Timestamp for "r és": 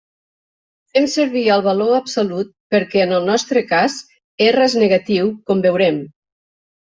4.47-4.79